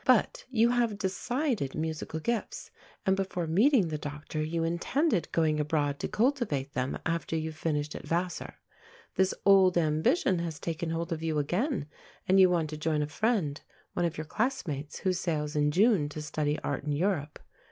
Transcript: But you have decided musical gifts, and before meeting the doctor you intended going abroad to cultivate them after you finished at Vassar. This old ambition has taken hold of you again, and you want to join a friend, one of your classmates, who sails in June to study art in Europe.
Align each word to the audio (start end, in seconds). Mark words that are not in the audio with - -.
But 0.03 0.45
you 0.49 0.71
have 0.71 0.97
decided 0.97 1.75
musical 1.75 2.19
gifts, 2.19 2.71
and 3.05 3.15
before 3.15 3.45
meeting 3.45 3.89
the 3.89 3.99
doctor 3.99 4.41
you 4.41 4.63
intended 4.63 5.31
going 5.31 5.59
abroad 5.59 5.99
to 5.99 6.07
cultivate 6.07 6.73
them 6.73 6.97
after 7.05 7.35
you 7.35 7.51
finished 7.51 7.93
at 7.93 8.07
Vassar. 8.07 8.55
This 9.13 9.35
old 9.45 9.77
ambition 9.77 10.39
has 10.39 10.57
taken 10.59 10.89
hold 10.89 11.11
of 11.13 11.21
you 11.21 11.37
again, 11.37 11.85
and 12.27 12.39
you 12.39 12.49
want 12.49 12.71
to 12.71 12.77
join 12.77 13.03
a 13.03 13.07
friend, 13.07 13.61
one 13.93 14.07
of 14.07 14.17
your 14.17 14.25
classmates, 14.25 14.97
who 14.97 15.13
sails 15.13 15.55
in 15.55 15.69
June 15.69 16.09
to 16.09 16.21
study 16.23 16.57
art 16.63 16.83
in 16.83 16.93
Europe. 16.93 17.37